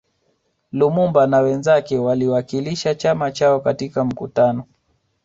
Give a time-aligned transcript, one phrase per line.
[0.71, 4.63] Lumumba na wenzake walikiwakilisha chama chao katika mkutano